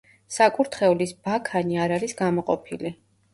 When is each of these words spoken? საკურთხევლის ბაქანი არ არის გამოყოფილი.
საკურთხევლის 0.35 1.13
ბაქანი 1.27 1.79
არ 1.83 1.93
არის 1.99 2.17
გამოყოფილი. 2.23 2.95